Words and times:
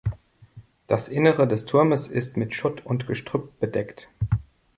Das 0.87 1.09
Innere 1.09 1.47
des 1.47 1.65
Turmes 1.65 2.07
ist 2.07 2.35
mit 2.35 2.55
Schutt 2.55 2.83
und 2.83 3.05
Gestrüpp 3.05 3.59
bedeckt. 3.59 4.09